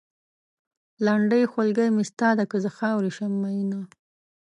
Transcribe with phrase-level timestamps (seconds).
[1.05, 3.81] لنډۍ؛ خولګۍ مې ستا ده؛ که زه خاورې شم مينه